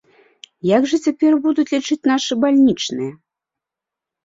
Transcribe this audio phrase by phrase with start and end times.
[0.77, 3.11] Як жа цяпер будуць лічыць нашы бальнічныя?